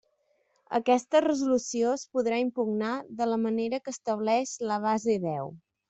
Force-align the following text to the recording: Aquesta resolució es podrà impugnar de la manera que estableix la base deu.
Aquesta 0.77 1.21
resolució 1.25 1.91
es 1.99 2.05
podrà 2.17 2.41
impugnar 2.47 2.97
de 3.21 3.29
la 3.35 3.41
manera 3.47 3.85
que 3.87 3.97
estableix 3.97 4.59
la 4.73 4.85
base 4.91 5.21
deu. 5.33 5.55